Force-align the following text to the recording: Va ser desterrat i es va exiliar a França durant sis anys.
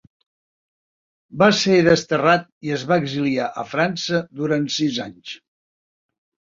Va 1.41 1.49
ser 1.57 1.75
desterrat 1.89 2.49
i 2.69 2.75
es 2.79 2.87
va 2.95 2.99
exiliar 3.05 3.53
a 3.65 3.69
França 3.77 4.25
durant 4.43 4.69
sis 4.81 5.03
anys. 5.09 5.41